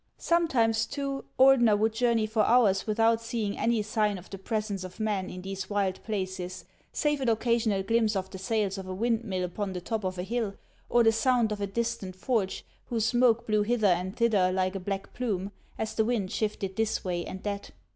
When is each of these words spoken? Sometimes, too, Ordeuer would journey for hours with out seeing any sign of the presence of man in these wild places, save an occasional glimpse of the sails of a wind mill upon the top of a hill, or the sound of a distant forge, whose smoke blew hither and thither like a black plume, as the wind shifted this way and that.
Sometimes, 0.17 0.87
too, 0.87 1.25
Ordeuer 1.39 1.75
would 1.77 1.93
journey 1.93 2.25
for 2.25 2.43
hours 2.43 2.87
with 2.87 2.99
out 2.99 3.21
seeing 3.21 3.55
any 3.55 3.83
sign 3.83 4.17
of 4.17 4.31
the 4.31 4.39
presence 4.39 4.83
of 4.83 4.99
man 4.99 5.29
in 5.29 5.43
these 5.43 5.69
wild 5.69 6.01
places, 6.03 6.65
save 6.91 7.21
an 7.21 7.29
occasional 7.29 7.83
glimpse 7.83 8.15
of 8.15 8.31
the 8.31 8.39
sails 8.39 8.79
of 8.79 8.87
a 8.87 8.95
wind 8.95 9.23
mill 9.23 9.43
upon 9.43 9.73
the 9.73 9.79
top 9.79 10.03
of 10.03 10.17
a 10.17 10.23
hill, 10.23 10.55
or 10.89 11.03
the 11.03 11.11
sound 11.11 11.51
of 11.51 11.61
a 11.61 11.67
distant 11.67 12.15
forge, 12.15 12.65
whose 12.87 13.05
smoke 13.05 13.45
blew 13.45 13.61
hither 13.61 13.85
and 13.85 14.17
thither 14.17 14.51
like 14.51 14.73
a 14.73 14.79
black 14.79 15.13
plume, 15.13 15.51
as 15.77 15.93
the 15.93 16.03
wind 16.05 16.31
shifted 16.31 16.75
this 16.75 17.03
way 17.05 17.23
and 17.23 17.43
that. 17.43 17.69